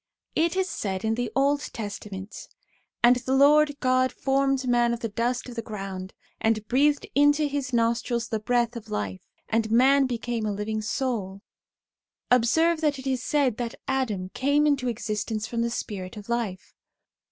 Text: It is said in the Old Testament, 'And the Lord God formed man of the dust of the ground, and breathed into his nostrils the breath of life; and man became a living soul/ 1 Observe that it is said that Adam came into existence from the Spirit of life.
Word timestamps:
It 0.35 0.55
is 0.55 0.67
said 0.67 1.05
in 1.05 1.13
the 1.13 1.31
Old 1.35 1.59
Testament, 1.73 2.47
'And 3.03 3.17
the 3.17 3.35
Lord 3.35 3.79
God 3.79 4.11
formed 4.11 4.67
man 4.67 4.93
of 4.95 5.01
the 5.01 5.09
dust 5.09 5.47
of 5.47 5.53
the 5.55 5.61
ground, 5.61 6.15
and 6.39 6.67
breathed 6.67 7.05
into 7.13 7.45
his 7.47 7.71
nostrils 7.71 8.29
the 8.29 8.39
breath 8.39 8.75
of 8.75 8.89
life; 8.89 9.27
and 9.47 9.69
man 9.69 10.07
became 10.07 10.47
a 10.47 10.51
living 10.51 10.81
soul/ 10.81 11.43
1 12.29 12.37
Observe 12.37 12.81
that 12.81 12.97
it 12.97 13.05
is 13.05 13.21
said 13.23 13.57
that 13.57 13.75
Adam 13.87 14.29
came 14.29 14.65
into 14.65 14.87
existence 14.87 15.45
from 15.45 15.61
the 15.61 15.69
Spirit 15.69 16.17
of 16.17 16.29
life. 16.29 16.73